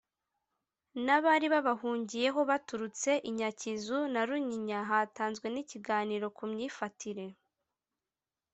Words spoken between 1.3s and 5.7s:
babahungiyeho baturutse i Nyakizu na Runyinya Hatanzwe n